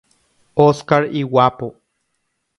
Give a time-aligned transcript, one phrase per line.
[0.65, 1.67] Oscar iguápo.